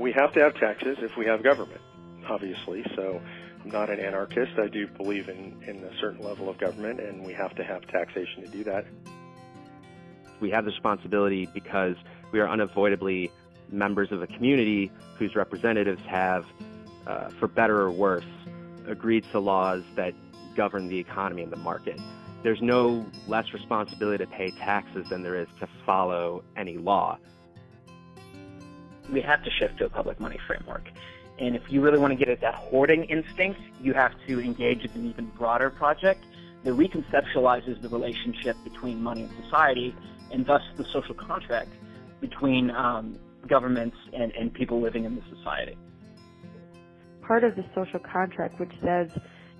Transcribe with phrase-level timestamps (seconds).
[0.00, 1.80] we have to have taxes if we have government,
[2.28, 2.84] obviously.
[2.94, 3.20] So
[3.62, 4.58] I'm not an anarchist.
[4.58, 7.86] I do believe in, in a certain level of government, and we have to have
[7.88, 8.86] taxation to do that.
[10.40, 11.96] We have the responsibility because
[12.32, 13.30] we are unavoidably
[13.70, 16.46] members of a community whose representatives have,
[17.06, 18.24] uh, for better or worse,
[18.86, 20.14] agreed to laws that
[20.56, 22.00] govern the economy and the market.
[22.42, 27.18] There's no less responsibility to pay taxes than there is to follow any law.
[29.12, 30.84] We have to shift to a public money framework.
[31.38, 34.84] And if you really want to get at that hoarding instinct, you have to engage
[34.84, 36.24] in an even broader project
[36.64, 39.94] that reconceptualizes the relationship between money and society,
[40.32, 41.70] and thus the social contract
[42.20, 45.76] between um, governments and, and people living in the society.
[47.22, 49.10] Part of the social contract, which says,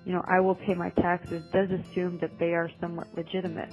[0.05, 3.69] you know, I will pay my taxes, does assume that they are somewhat legitimate.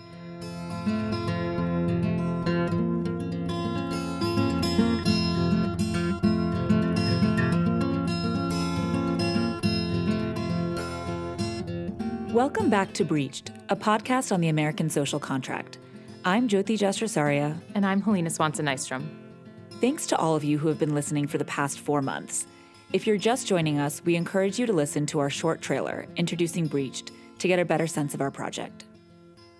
[12.36, 15.78] Welcome back to Breached, a podcast on the American social contract.
[16.22, 17.58] I'm Jyoti Jasrasaria.
[17.74, 19.06] And I'm Helena Swanson Nystrom.
[19.80, 22.46] Thanks to all of you who have been listening for the past four months.
[22.92, 26.66] If you're just joining us, we encourage you to listen to our short trailer introducing
[26.66, 28.84] Breached to get a better sense of our project.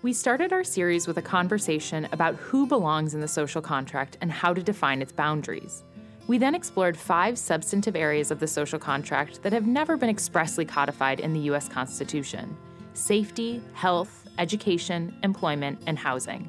[0.02, 4.30] We started our series with a conversation about who belongs in the social contract and
[4.30, 5.82] how to define its boundaries.
[6.26, 10.66] We then explored five substantive areas of the social contract that have never been expressly
[10.66, 11.70] codified in the U.S.
[11.70, 12.54] Constitution
[12.96, 16.48] safety, health, education, employment, and housing.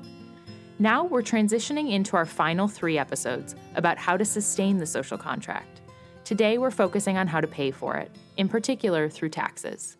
[0.79, 5.81] Now we're transitioning into our final three episodes about how to sustain the social contract.
[6.23, 9.97] Today we're focusing on how to pay for it, in particular through taxes.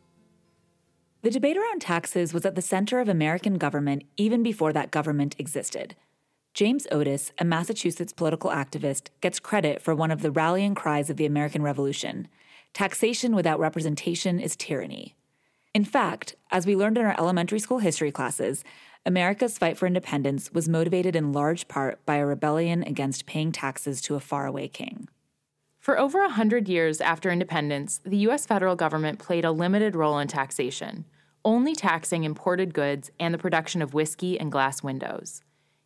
[1.24, 5.36] The debate around taxes was at the center of American government even before that government
[5.40, 5.96] existed.
[6.54, 11.18] James Otis, a Massachusetts political activist, gets credit for one of the rallying cries of
[11.18, 12.28] the American Revolution
[12.74, 15.16] taxation without representation is tyranny.
[15.78, 18.64] In fact, as we learned in our elementary school history classes,
[19.06, 24.02] America's fight for independence was motivated in large part by a rebellion against paying taxes
[24.02, 25.08] to a faraway king.
[25.78, 28.48] For over a hundred years after independence, the U.S.
[28.48, 31.06] federal government played a limited role in taxation,
[31.46, 35.44] only taxing imported goods and the production of whiskey and glass windows.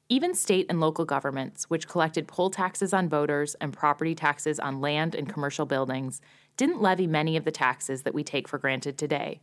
[0.08, 4.79] Even state and local governments, which collected poll taxes on voters and property taxes on
[4.79, 6.22] land and commercial buildings,
[6.56, 9.41] didn't levy many of the taxes that we take for granted today.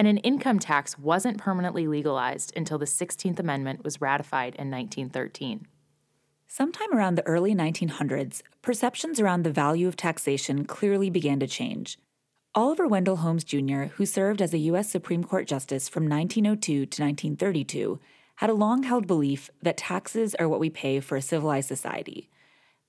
[0.00, 5.66] And an income tax wasn't permanently legalized until the 16th Amendment was ratified in 1913.
[6.48, 11.98] Sometime around the early 1900s, perceptions around the value of taxation clearly began to change.
[12.54, 14.88] Oliver Wendell Holmes Jr., who served as a U.S.
[14.88, 18.00] Supreme Court Justice from 1902 to 1932,
[18.36, 22.30] had a long held belief that taxes are what we pay for a civilized society.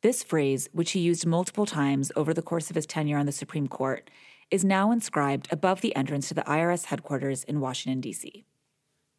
[0.01, 3.33] This phrase, which he used multiple times over the course of his tenure on the
[3.33, 4.09] Supreme Court,
[4.51, 8.45] is now inscribed above the entrance to the IRS headquarters in Washington, D.C.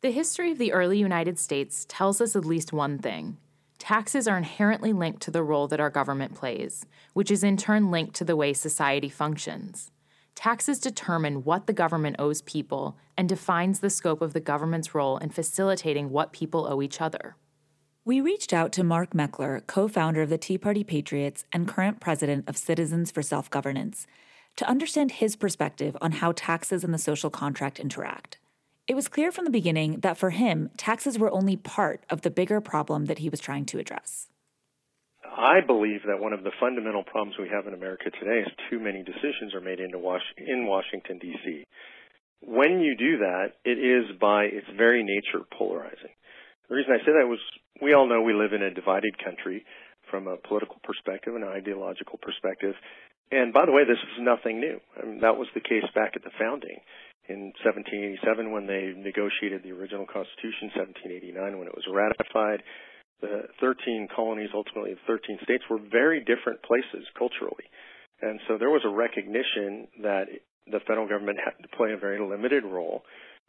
[0.03, 3.39] The history of the early United States tells us at least one thing.
[3.79, 7.91] Taxes are inherently linked to the role that our government plays, which is in turn
[7.91, 9.91] linked to the way society functions.
[10.35, 15.19] Taxes determine what the government owes people and defines the scope of the government's role
[15.19, 17.37] in facilitating what people owe each other.
[18.05, 22.01] We reached out to Mark Meckler, co founder of the Tea Party Patriots and current
[22.01, 24.07] president of Citizens for Self Governance,
[24.57, 28.39] to understand his perspective on how taxes and the social contract interact.
[28.89, 32.31] It was clear from the beginning that for him, taxes were only part of the
[32.31, 34.29] bigger problem that he was trying to address.
[35.25, 38.79] I believe that one of the fundamental problems we have in America today is too
[38.79, 41.65] many decisions are made Was- in Washington, D.C.
[42.41, 46.13] When you do that, it is by its very nature polarizing.
[46.69, 47.39] The reason I say that was
[47.81, 49.65] we all know we live in a divided country
[50.11, 52.75] from a political perspective and an ideological perspective.
[53.33, 54.77] And by the way, this is nothing new.
[55.01, 56.85] I mean, that was the case back at the founding
[57.33, 62.61] in 1787 when they negotiated the original Constitution, 1789 when it was ratified,
[63.23, 67.65] the 13 colonies, ultimately the 13 states, were very different places culturally.
[68.21, 70.27] And so there was a recognition that
[70.67, 73.03] the federal government had to play a very limited role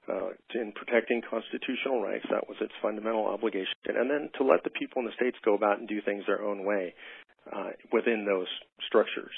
[0.07, 2.25] uh, in protecting constitutional rights.
[2.29, 3.73] That was its fundamental obligation.
[3.85, 6.41] And then to let the people in the states go about and do things their
[6.41, 6.93] own way
[7.51, 8.47] uh, within those
[8.87, 9.33] structures.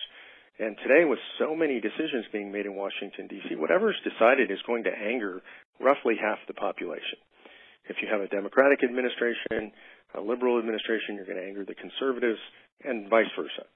[0.58, 4.64] And today, with so many decisions being made in Washington, D.C., whatever is decided is
[4.66, 5.42] going to anger
[5.82, 7.20] roughly half the population.
[7.90, 9.76] If you have a Democratic administration,
[10.16, 12.40] a liberal administration, you're going to anger the conservatives,
[12.84, 13.68] and vice versa.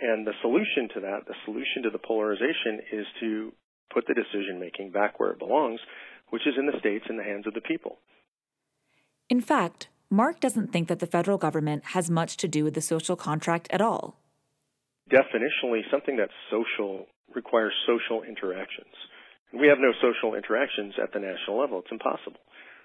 [0.00, 3.52] And the solution to that, the solution to the polarization, is to
[3.94, 5.80] put the decision making back where it belongs,
[6.30, 7.98] which is in the states in the hands of the people.
[9.30, 12.80] In fact, Mark doesn't think that the federal government has much to do with the
[12.80, 14.16] social contract at all.
[15.10, 18.92] Definitionally something that's social requires social interactions.
[19.52, 21.80] We have no social interactions at the national level.
[21.80, 22.40] It's impossible.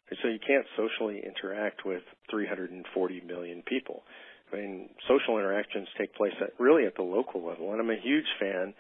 [0.09, 4.03] And so you can't socially interact with 340 million people.
[4.51, 7.99] I mean, social interactions take place at really at the local level, and I'm a
[7.99, 8.73] huge fan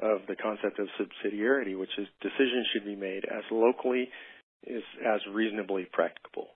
[0.00, 4.08] of the concept of subsidiarity, which is decisions should be made as locally
[4.66, 6.48] as, as reasonably practicable.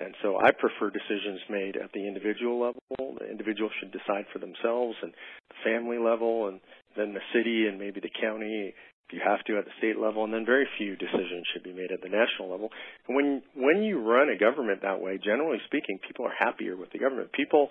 [0.00, 2.82] And so I prefer decisions made at the individual level.
[3.18, 5.12] The individual should decide for themselves and
[5.48, 6.60] the family level and
[6.96, 8.74] then the city and maybe the county
[9.08, 11.76] if you have to at the state level and then very few decisions should be
[11.76, 12.70] made at the national level.
[13.06, 16.90] And when when you run a government that way, generally speaking, people are happier with
[16.90, 17.32] the government.
[17.32, 17.68] People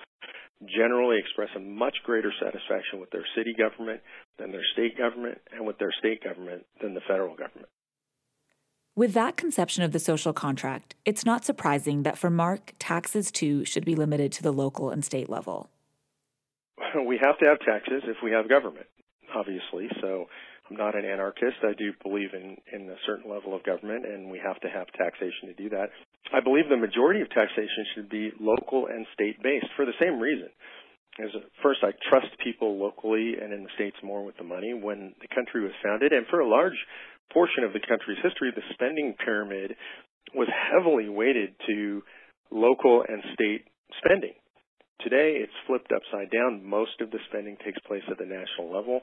[0.63, 4.01] generally express a much greater satisfaction with their city government
[4.37, 7.67] than their state government and with their state government than the federal government.
[8.95, 13.65] With that conception of the social contract, it's not surprising that for Mark, taxes too
[13.65, 15.69] should be limited to the local and state level.
[17.07, 18.85] We have to have taxes if we have government,
[19.35, 19.89] obviously.
[19.99, 20.25] So
[20.69, 21.57] I'm not an anarchist.
[21.63, 24.85] I do believe in, in a certain level of government, and we have to have
[24.93, 25.89] taxation to do that.
[26.31, 30.19] I believe the majority of taxation should be local and state based for the same
[30.19, 30.49] reason.
[31.19, 34.73] As a, first, I trust people locally and in the states more with the money.
[34.73, 36.77] When the country was founded, and for a large
[37.31, 39.75] portion of the country's history, the spending pyramid
[40.35, 42.03] was heavily weighted to
[42.51, 43.65] local and state
[44.03, 44.33] spending.
[45.01, 46.63] Today, it's flipped upside down.
[46.63, 49.01] Most of the spending takes place at the national level.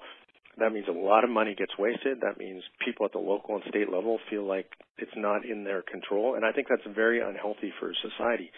[0.58, 2.20] That means a lot of money gets wasted.
[2.22, 4.67] That means people at the local and state level feel like
[4.99, 6.34] it's not in their control.
[6.34, 8.50] And I think that's very unhealthy for society.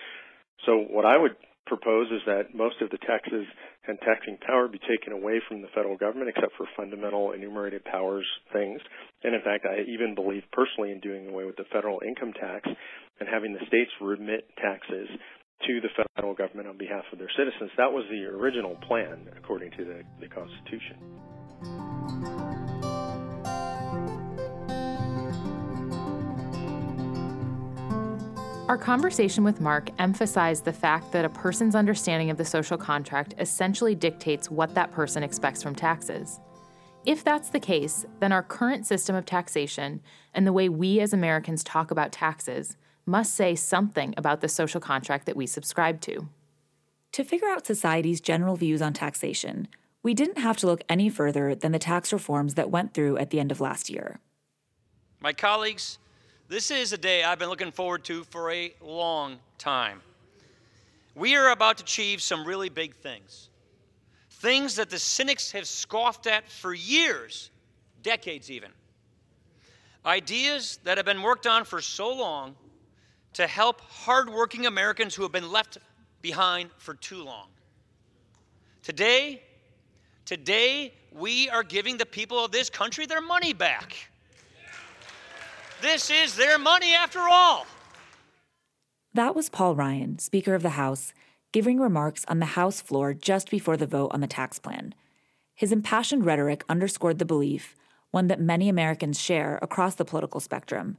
[0.67, 1.37] So what I would
[1.67, 3.47] propose is that most of the taxes
[3.87, 8.27] and taxing power be taken away from the federal government except for fundamental enumerated powers
[8.53, 8.81] things.
[9.23, 12.69] And in fact, I even believe personally in doing away with the federal income tax
[13.21, 15.09] and having the states remit taxes
[15.67, 17.71] to the federal government on behalf of their citizens.
[17.77, 22.42] That was the original plan according to the, the Constitution.
[28.73, 33.35] Our conversation with Mark emphasized the fact that a person's understanding of the social contract
[33.39, 36.41] essentially dictates what that person expects from taxes.
[37.05, 40.01] If that's the case, then our current system of taxation
[40.33, 44.81] and the way we as Americans talk about taxes must say something about the social
[44.81, 46.31] contract that we subscribe to.
[47.13, 49.69] To figure out society's general views on taxation,
[50.03, 53.29] we didn't have to look any further than the tax reforms that went through at
[53.29, 54.19] the end of last year.
[55.21, 55.99] My colleagues,
[56.53, 60.03] this is a day I've been looking forward to for a long time.
[61.15, 63.49] We are about to achieve some really big things.
[64.29, 67.51] Things that the cynics have scoffed at for years,
[68.03, 68.71] decades even.
[70.05, 72.55] Ideas that have been worked on for so long
[73.33, 75.79] to help hardworking Americans who have been left
[76.21, 77.47] behind for too long.
[78.83, 79.41] Today,
[80.25, 84.12] Today, we are giving the people of this country their money back.
[85.83, 87.67] This is their money after all.
[89.15, 91.13] That was Paul Ryan, Speaker of the House,
[91.51, 94.95] giving remarks on the House floor just before the vote on the tax plan.
[95.57, 97.75] His impassioned rhetoric underscored the belief,
[98.13, 100.99] one that many Americans share across the political spectrum,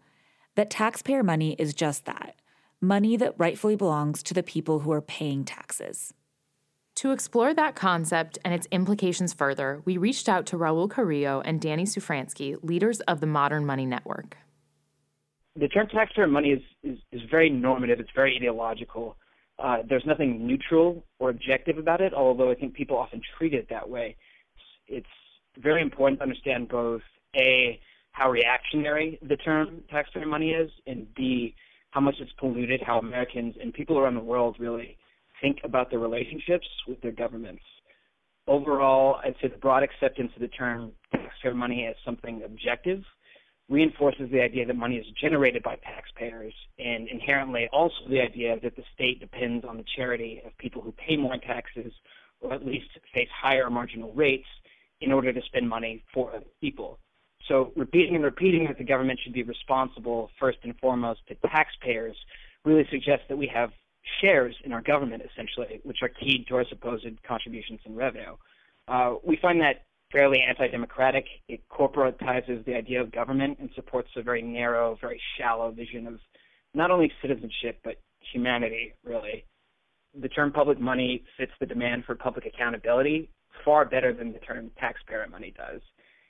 [0.56, 2.36] that taxpayer money is just that
[2.82, 6.14] money that rightfully belongs to the people who are paying taxes.
[6.96, 11.62] To explore that concept and its implications further, we reached out to Raul Carrillo and
[11.62, 14.36] Danny Sufransky, leaders of the Modern Money Network.
[15.56, 19.16] The term taxpayer money is, is, is very normative, it's very ideological.
[19.60, 23.68] Uh, there's nothing neutral or objective about it, although I think people often treat it
[23.70, 24.16] that way.
[24.88, 25.06] It's,
[25.56, 27.02] it's very important to understand both
[27.36, 27.80] A,
[28.14, 31.54] how reactionary the term taxpayer money is, and B,
[31.92, 34.98] how much it's polluted, how Americans and people around the world really
[35.40, 37.62] think about their relationships with their governments.
[38.48, 43.04] Overall, I'd say the broad acceptance of the term taxpayer money as something objective
[43.70, 48.76] reinforces the idea that money is generated by taxpayers and inherently also the idea that
[48.76, 51.94] the state depends on the charity of people who pay more taxes
[52.42, 54.48] or at least face higher marginal rates
[55.00, 57.00] in order to spend money for other people.
[57.48, 62.16] So repeating and repeating that the government should be responsible first and foremost to taxpayers
[62.66, 63.72] really suggests that we have
[64.22, 68.36] shares in our government, essentially, which are keyed to our supposed contributions and revenue.
[68.88, 71.26] Uh, we find that fairly anti-democratic.
[71.50, 76.20] It corporatizes the idea of government and supports a very narrow, very shallow vision of
[76.74, 77.96] not only citizenship but
[78.32, 78.94] humanity.
[79.04, 79.44] Really,
[80.20, 83.30] the term public money fits the demand for public accountability
[83.66, 85.82] far better than the term taxpayer money does.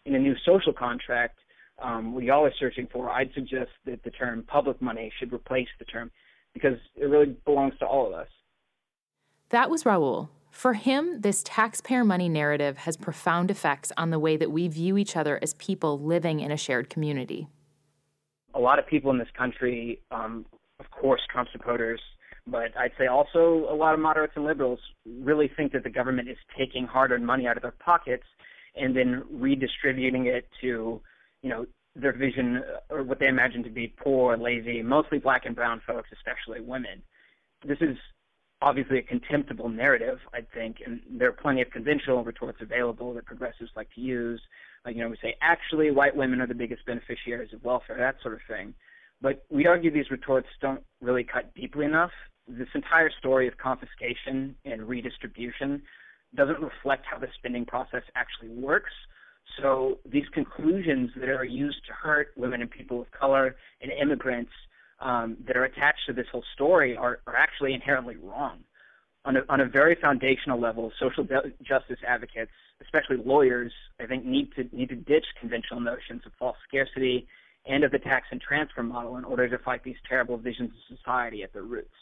[0.06, 1.38] In a new social contract,
[1.82, 5.68] um, we all are searching for, I'd suggest that the term public money should replace
[5.80, 6.12] the term
[6.54, 8.28] because it really belongs to all of us.
[9.50, 10.30] That was Raul.
[10.54, 14.98] For him, this taxpayer money narrative has profound effects on the way that we view
[14.98, 17.48] each other as people living in a shared community.
[18.54, 20.46] A lot of people in this country, um,
[20.80, 22.00] of course, Trump supporters,
[22.46, 26.30] but I'd say also a lot of moderates and liberals really think that the government
[26.30, 28.24] is taking hard-earned money out of their pockets
[28.76, 31.02] and then redistributing it to,
[31.42, 35.56] you know, their vision or what they imagine to be poor, lazy, mostly black and
[35.56, 37.02] brown folks, especially women.
[37.66, 37.98] This is
[38.64, 43.26] obviously a contemptible narrative, I think, and there are plenty of conventional retorts available that
[43.26, 44.42] progressives like to use.
[44.86, 48.16] Like, you know, we say, actually, white women are the biggest beneficiaries of welfare, that
[48.22, 48.74] sort of thing.
[49.22, 52.12] But we argue these retorts don't really cut deeply enough.
[52.48, 55.82] This entire story of confiscation and redistribution
[56.36, 58.92] doesn't reflect how the spending process actually works.
[59.62, 64.52] So these conclusions that are used to hurt women and people of color and immigrants
[65.00, 68.60] um, that are attached to this whole story are, are actually inherently wrong.
[69.26, 71.26] On a, on a very foundational level, social
[71.64, 76.58] justice advocates, especially lawyers, I think need to need to ditch conventional notions of false
[76.68, 77.28] scarcity
[77.66, 80.98] and of the tax and transfer model in order to fight these terrible visions of
[80.98, 81.94] society at their roots.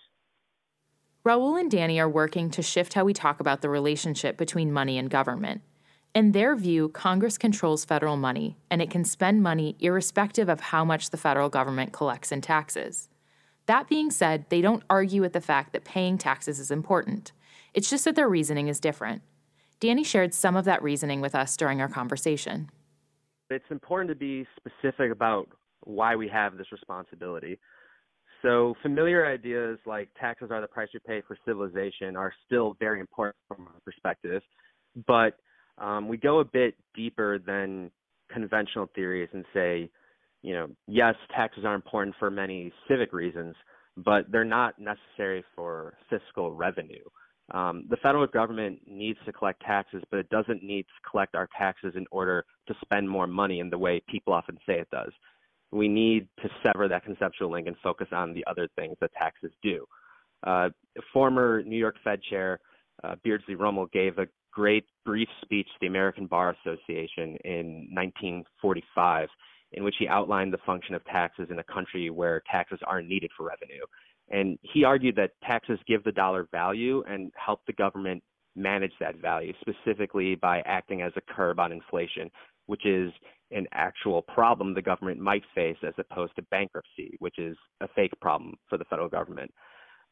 [1.24, 4.98] Raul and Danny are working to shift how we talk about the relationship between money
[4.98, 5.62] and government.
[6.14, 10.84] In their view, Congress controls federal money, and it can spend money irrespective of how
[10.84, 13.08] much the federal government collects in taxes.
[13.66, 17.32] That being said, they don't argue with the fact that paying taxes is important.
[17.74, 19.22] It's just that their reasoning is different.
[19.80, 22.70] Danny shared some of that reasoning with us during our conversation.
[23.50, 25.48] It's important to be specific about
[25.86, 27.58] why we have this responsibility.
[28.42, 33.00] So, familiar ideas like taxes are the price we pay for civilization are still very
[33.00, 34.42] important from our perspective,
[35.08, 35.38] but
[35.78, 37.92] um, we go a bit deeper than
[38.32, 39.90] conventional theories and say,
[40.42, 43.56] you know, yes, taxes are important for many civic reasons,
[43.98, 47.04] but they're not necessary for fiscal revenue.
[47.54, 51.50] Um, the federal government needs to collect taxes, but it doesn't need to collect our
[51.58, 55.12] taxes in order to spend more money in the way people often say it does.
[55.72, 59.52] We need to sever that conceptual link and focus on the other things that taxes
[59.62, 59.86] do.
[60.44, 60.70] Uh,
[61.14, 62.60] former New York Fed Chair
[63.04, 69.30] uh, Beardsley Ruml gave a great brief speech to the American Bar Association in 1945,
[69.74, 73.32] in which he outlined the function of taxes in a country where taxes aren't needed
[73.38, 73.84] for revenue.
[74.30, 78.24] And he argued that taxes give the dollar value and help the government
[78.56, 82.30] manage that value, specifically by acting as a curb on inflation,
[82.66, 83.12] which is
[83.52, 88.14] an actual problem the government might face as opposed to bankruptcy, which is a fake
[88.22, 89.52] problem for the federal government.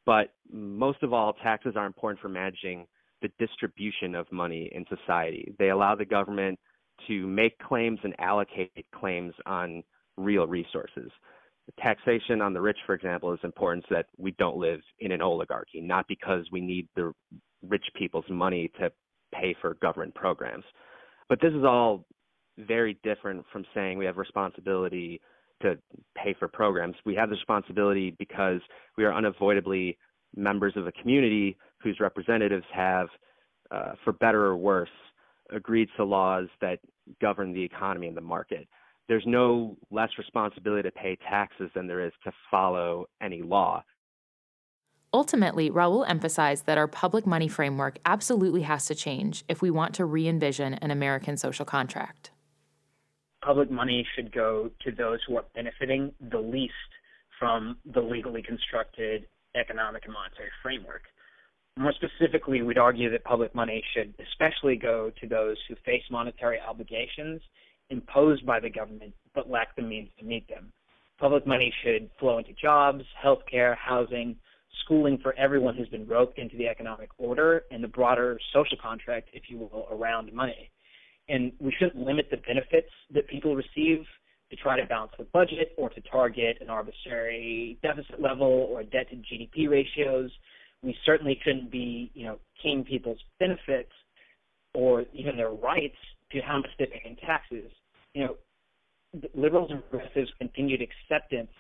[0.06, 2.86] But most of all, taxes are important for managing
[3.22, 5.54] the distribution of money in society.
[5.60, 6.60] They allow the government
[7.08, 9.84] to make claims and allocate claims on
[10.18, 11.12] real resources.
[11.80, 15.22] Taxation on the rich, for example, is important so that we don't live in an
[15.22, 17.14] oligarchy, not because we need the
[17.68, 18.92] rich people's money to
[19.34, 20.66] pay for government programs.
[21.28, 22.06] But this is all
[22.58, 25.22] very different from saying we have responsibility
[25.62, 25.78] to
[26.18, 26.96] pay for programs.
[27.06, 28.62] We have the responsibility because
[28.98, 29.98] we are unavoidably
[30.36, 33.08] members of a community whose representatives have,
[33.72, 34.90] uh, for better or worse,
[35.52, 36.80] agreed to laws that
[37.22, 38.68] govern the economy and the market.
[39.08, 43.84] There's no less responsibility to pay taxes than there is to follow any law.
[45.12, 49.96] Ultimately, Raul emphasized that our public money framework absolutely has to change if we want
[49.96, 52.30] to re envision an American social contract.
[53.44, 56.74] Public money should go to those who are benefiting the least
[57.40, 61.04] from the legally constructed economic and monetary framework.
[61.80, 66.60] More specifically, we'd argue that public money should especially go to those who face monetary
[66.60, 67.42] obligations
[67.90, 70.74] imposed by the government but lack the means to meet them.
[71.20, 74.36] Public money should flow into jobs, healthcare, housing,
[74.84, 79.30] schooling for everyone who's been roped into the economic order and the broader social contract,
[79.32, 80.70] if you will, around money.
[81.30, 84.04] And we shouldn't limit the benefits that people receive
[84.50, 89.10] to try to balance the budget or to target an arbitrary deficit level or debt
[89.12, 90.30] to GDP ratios.
[90.82, 93.92] We certainly couldn't be, you know, keying people's benefits
[94.74, 95.98] or even their rights
[96.32, 97.72] to how much they pay in taxes.
[98.14, 98.36] You know,
[99.34, 101.52] liberals and progressives' continued acceptance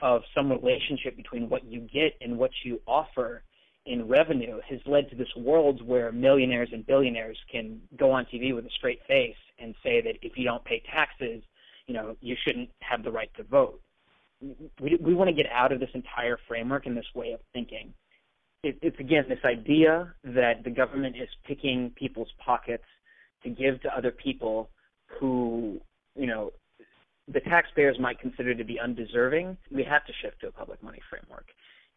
[0.00, 3.42] of some relationship between what you get and what you offer
[3.86, 8.54] in revenue has led to this world where millionaires and billionaires can go on TV
[8.54, 11.42] with a straight face and say that if you don't pay taxes,
[11.86, 13.80] you know, you shouldn't have the right to vote.
[14.80, 17.94] We, we want to get out of this entire framework and this way of thinking.
[18.62, 22.84] It, it's again this idea that the government is picking people's pockets
[23.42, 24.70] to give to other people
[25.20, 25.80] who,
[26.14, 26.50] you know,
[27.28, 29.56] the taxpayers might consider to be undeserving.
[29.70, 31.46] We have to shift to a public money framework.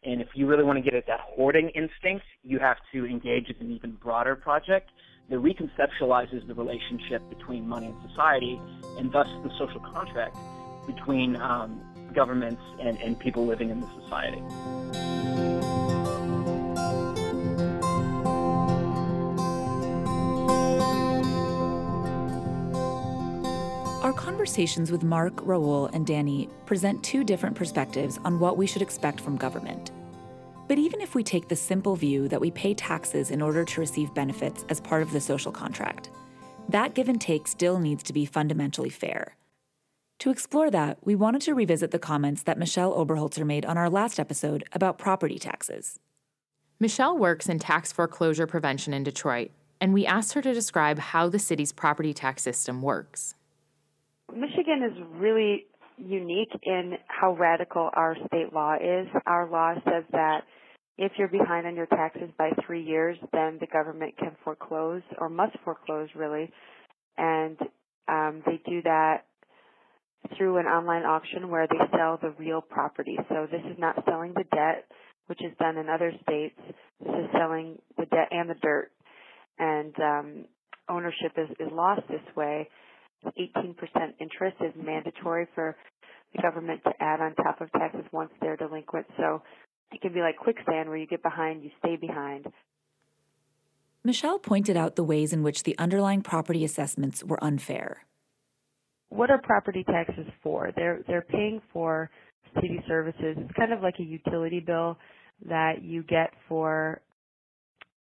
[0.04, 3.50] And if you really want to get at that hoarding instinct, you have to engage
[3.50, 4.90] in an even broader project
[5.30, 8.60] that reconceptualizes the relationship between money and society,
[8.98, 10.36] and thus the social contract
[10.88, 11.82] between um,
[12.16, 15.59] governments and, and people living in the society.
[24.20, 29.22] Conversations with Mark, Raul, and Danny present two different perspectives on what we should expect
[29.22, 29.92] from government.
[30.68, 33.80] But even if we take the simple view that we pay taxes in order to
[33.80, 36.10] receive benefits as part of the social contract,
[36.68, 39.38] that give and take still needs to be fundamentally fair.
[40.20, 43.90] To explore that, we wanted to revisit the comments that Michelle Oberholtzer made on our
[43.90, 45.98] last episode about property taxes.
[46.78, 51.30] Michelle works in tax foreclosure prevention in Detroit, and we asked her to describe how
[51.30, 53.36] the city's property tax system works.
[54.36, 55.66] Michigan is really
[55.98, 59.08] unique in how radical our state law is.
[59.26, 60.42] Our law says that
[60.98, 65.30] if you're behind on your taxes by three years, then the government can foreclose or
[65.30, 66.52] must foreclose really.
[67.18, 67.58] And
[68.08, 69.26] um, they do that
[70.38, 73.18] through an online auction where they sell the real property.
[73.30, 74.86] So this is not selling the debt,
[75.28, 76.60] which is done in other states.
[77.00, 78.92] This is selling the debt and the dirt.
[79.58, 80.46] And um,
[80.90, 82.68] ownership is, is lost this way.
[83.26, 83.76] 18%
[84.20, 85.76] interest is mandatory for
[86.36, 89.08] the government to add on top of taxes once they're delinquent.
[89.18, 89.42] So
[89.92, 92.46] it can be like quicksand where you get behind, you stay behind.
[94.04, 98.06] Michelle pointed out the ways in which the underlying property assessments were unfair.
[99.10, 100.72] What are property taxes for?
[100.76, 102.10] They're they're paying for
[102.56, 103.36] city services.
[103.38, 104.98] It's kind of like a utility bill
[105.48, 107.02] that you get for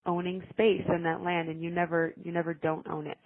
[0.05, 3.17] owning space in that land and you never you never don't own it.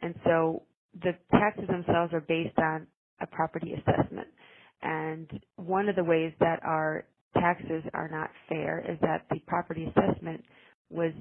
[0.00, 0.62] And so
[1.02, 2.86] the taxes themselves are based on
[3.20, 4.28] a property assessment.
[4.82, 9.90] And one of the ways that our taxes are not fair is that the property
[9.96, 10.42] assessment
[10.90, 11.12] was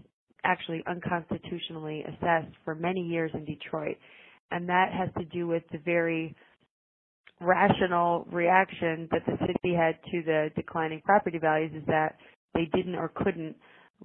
[0.43, 3.97] actually unconstitutionally assessed for many years in Detroit.
[4.51, 6.35] And that has to do with the very
[7.41, 12.15] rational reaction that the city had to the declining property values is that
[12.53, 13.55] they didn't or couldn't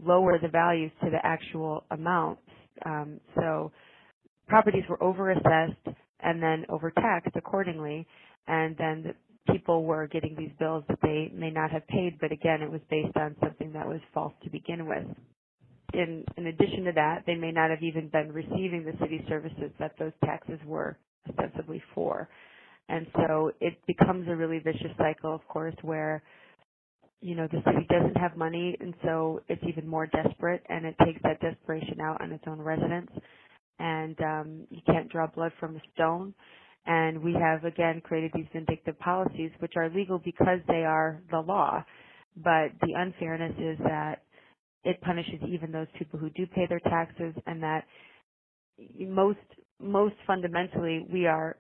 [0.02, 2.42] lower the values to the actual amounts.
[2.84, 3.70] Um, so
[4.50, 8.06] properties were overassessed and then overtaxed accordingly,
[8.48, 9.04] and then
[9.46, 12.70] the people were getting these bills that they may not have paid, but again, it
[12.72, 15.06] was based on something that was false to begin with.
[15.94, 19.72] In, in addition to that, they may not have even been receiving the city services
[19.80, 22.28] that those taxes were ostensibly for.
[22.88, 26.22] And so it becomes a really vicious cycle, of course, where
[27.22, 30.94] you know the city doesn't have money and so it's even more desperate and it
[31.04, 33.12] takes that desperation out on its own residents
[33.80, 36.34] and um, you can't draw blood from a stone.
[36.86, 41.38] And we have again created these vindictive policies, which are legal because they are the
[41.40, 41.84] law.
[42.36, 44.22] But the unfairness is that
[44.84, 47.84] it punishes even those people who do pay their taxes, and that
[48.98, 49.38] most
[49.80, 51.56] most fundamentally we are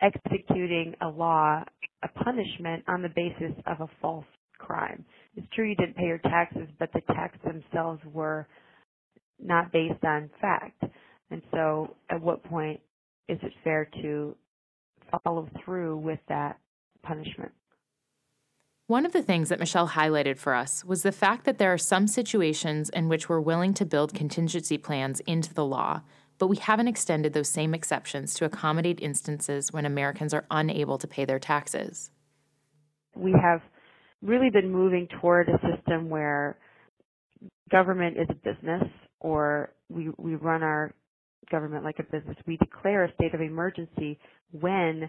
[0.00, 1.62] executing a law,
[2.02, 4.24] a punishment on the basis of a false
[4.58, 5.04] crime.
[5.36, 8.46] It's true you didn't pay your taxes, but the taxes themselves were
[9.40, 10.82] not based on fact.
[11.30, 12.80] And so at what point
[13.28, 14.34] is it fair to
[15.24, 16.58] follow through with that
[17.02, 17.52] punishment?
[18.86, 21.78] One of the things that Michelle highlighted for us was the fact that there are
[21.78, 26.00] some situations in which we're willing to build contingency plans into the law,
[26.38, 31.06] but we haven't extended those same exceptions to accommodate instances when Americans are unable to
[31.06, 32.10] pay their taxes.
[33.14, 33.60] We have
[34.22, 36.56] really been moving toward a system where
[37.70, 38.84] government is a business
[39.20, 40.94] or we, we run our
[41.50, 42.36] government like a business.
[42.46, 44.18] We declare a state of emergency
[44.52, 45.08] when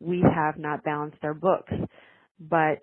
[0.00, 1.72] we have not balanced our books.
[2.40, 2.80] But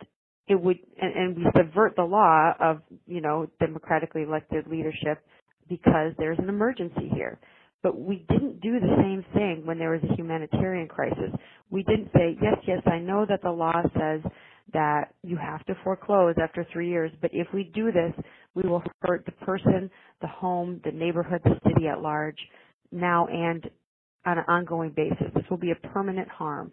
[0.48, 5.24] it would, and, and we subvert the law of, you know, democratically elected leadership
[5.70, 7.40] because there's an emergency here.
[7.82, 11.32] But we didn't do the same thing when there was a humanitarian crisis.
[11.70, 14.22] We didn't say, yes, yes, I know that the law says
[14.74, 18.12] that you have to foreclose after three years, but if we do this,
[18.56, 19.90] we will hurt the person,
[20.22, 22.40] the home, the neighborhood, the city at large
[22.96, 23.70] now and
[24.26, 25.28] on an ongoing basis.
[25.36, 26.72] This will be a permanent harm.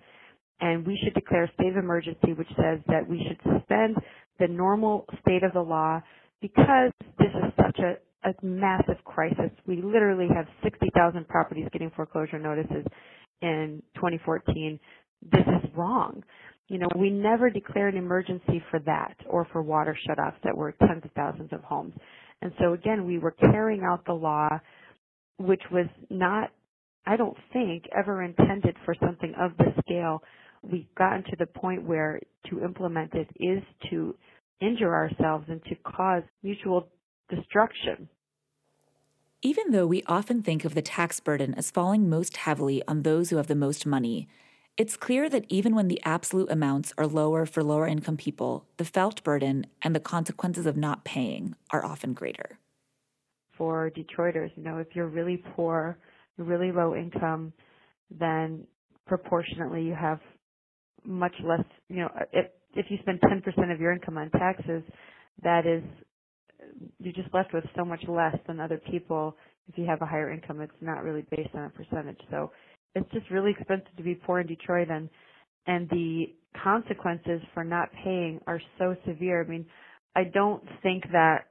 [0.60, 3.96] And we should declare a state of emergency which says that we should suspend
[4.38, 6.00] the normal state of the law
[6.40, 9.50] because this is such a, a massive crisis.
[9.66, 12.86] We literally have 60,000 properties getting foreclosure notices
[13.42, 14.78] in 2014.
[15.30, 16.22] This is wrong.
[16.68, 20.74] You know, we never declare an emergency for that or for water shutoffs that were
[20.86, 21.92] tens of thousands of homes.
[22.40, 24.48] And so again, we were carrying out the law
[25.38, 26.50] which was not,
[27.06, 30.22] I don't think, ever intended for something of this scale.
[30.62, 34.14] We've gotten to the point where to implement it is to
[34.60, 36.88] injure ourselves and to cause mutual
[37.28, 38.08] destruction.
[39.44, 43.30] Even though we often think of the tax burden as falling most heavily on those
[43.30, 44.28] who have the most money,
[44.76, 48.84] it's clear that even when the absolute amounts are lower for lower income people, the
[48.84, 52.58] felt burden and the consequences of not paying are often greater.
[53.62, 55.96] For Detroiters, you know, if you're really poor,
[56.36, 57.52] really low income,
[58.10, 58.66] then
[59.06, 60.18] proportionately you have
[61.04, 64.82] much less, you know, uh, if, if you spend 10% of your income on taxes,
[65.44, 65.84] that is,
[66.98, 69.36] you're just left with so much less than other people.
[69.68, 72.18] If you have a higher income, it's not really based on a percentage.
[72.32, 72.50] So
[72.96, 75.08] it's just really expensive to be poor in Detroit and,
[75.68, 76.24] and the
[76.64, 79.44] consequences for not paying are so severe.
[79.44, 79.66] I mean,
[80.16, 81.44] I don't think that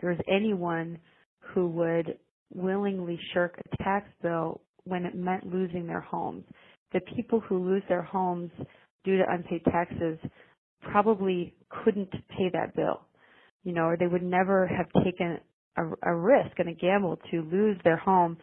[0.00, 0.98] there's anyone
[1.38, 2.18] who would
[2.54, 6.44] willingly shirk a tax bill when it meant losing their homes.
[6.92, 8.50] The people who lose their homes
[9.04, 10.18] due to unpaid taxes
[10.80, 11.54] probably
[11.84, 13.00] couldn't pay that bill,
[13.64, 15.38] you know, or they would never have taken
[15.76, 18.36] a, a risk and a gamble to lose their home,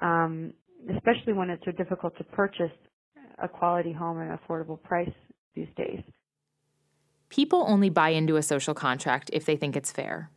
[0.00, 0.52] um,
[0.94, 2.70] especially when it's so difficult to purchase
[3.42, 5.10] a quality home at an affordable price
[5.54, 6.00] these days.
[7.30, 10.30] People only buy into a social contract if they think it's fair.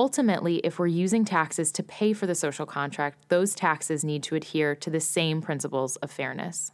[0.00, 4.34] Ultimately, if we're using taxes to pay for the social contract, those taxes need to
[4.34, 6.72] adhere to the same principles of fairness.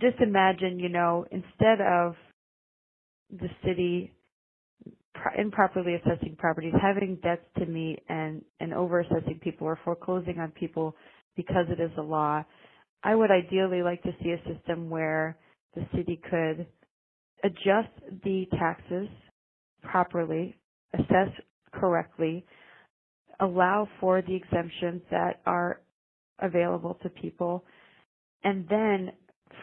[0.00, 2.16] Just imagine, you know, instead of
[3.30, 4.12] the city
[5.38, 10.50] improperly assessing properties, having debts to meet and, and over assessing people or foreclosing on
[10.50, 10.96] people
[11.36, 12.44] because it is a law,
[13.04, 15.38] I would ideally like to see a system where
[15.76, 16.66] the city could
[17.44, 19.06] adjust the taxes
[19.84, 20.56] properly,
[20.92, 21.28] assess
[21.80, 22.46] correctly,
[23.40, 25.82] allow for the exemptions that are
[26.40, 27.64] available to people,
[28.44, 29.12] and then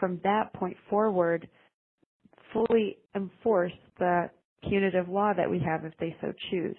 [0.00, 1.48] from that point forward,
[2.52, 4.30] fully enforce the
[4.68, 6.76] punitive law that we have if they so choose.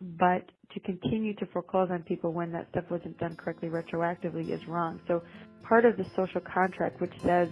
[0.00, 4.66] But to continue to foreclose on people when that stuff wasn't done correctly retroactively is
[4.68, 5.00] wrong.
[5.08, 5.22] So
[5.68, 7.48] part of the social contract, which says,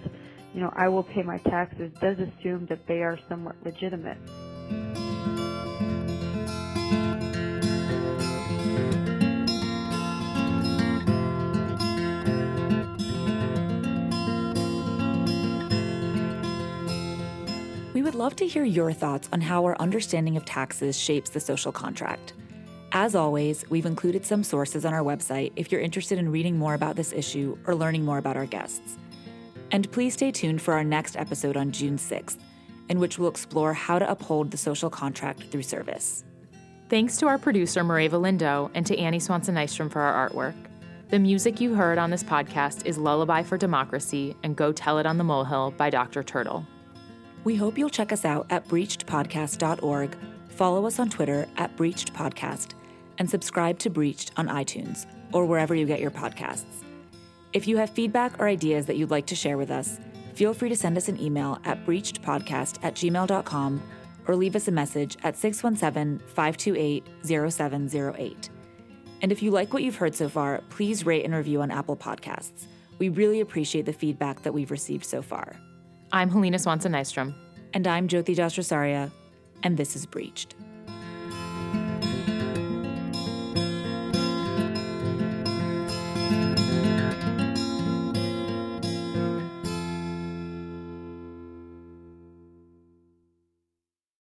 [0.55, 4.19] you know, I will pay my taxes, does assume that they are somewhat legitimate.
[18.21, 22.35] Love to hear your thoughts on how our understanding of taxes shapes the social contract.
[22.93, 26.75] As always, we've included some sources on our website if you're interested in reading more
[26.75, 28.99] about this issue or learning more about our guests.
[29.71, 32.37] And please stay tuned for our next episode on June 6th,
[32.91, 36.23] in which we'll explore how to uphold the social contract through service.
[36.91, 40.57] Thanks to our producer, Mareva Lindo, and to Annie Swanson Nystrom for our artwork.
[41.09, 45.07] The music you heard on this podcast is Lullaby for Democracy and Go Tell It
[45.07, 46.23] on the Molehill by Dr.
[46.23, 46.67] Turtle.
[47.45, 50.17] We hope you'll check us out at breachedpodcast.org,
[50.51, 52.73] follow us on Twitter at breachedpodcast,
[53.19, 56.85] and subscribe to Breached on iTunes or wherever you get your podcasts.
[57.53, 59.99] If you have feedback or ideas that you'd like to share with us,
[60.35, 63.83] feel free to send us an email at breachedpodcast at gmail.com
[64.27, 68.51] or leave us a message at 617 528 0708.
[69.23, 71.97] And if you like what you've heard so far, please rate and review on Apple
[71.97, 72.67] Podcasts.
[72.99, 75.57] We really appreciate the feedback that we've received so far.
[76.13, 77.35] I'm Helena Swanson Nystrom.
[77.73, 79.13] And I'm Jyoti Jasrasaria,
[79.63, 80.57] and this is Breached.